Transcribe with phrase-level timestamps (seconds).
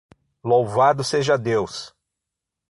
[0.43, 1.93] Louvado seja Deus!